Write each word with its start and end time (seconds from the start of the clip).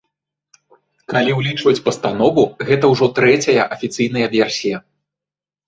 Калі 1.13 1.31
ўлічваць 1.39 1.83
пастанову, 1.91 2.47
гэта 2.71 2.85
ўжо 2.95 3.05
трэцяя 3.21 3.69
афіцыйная 3.79 4.27
версія. 4.37 4.77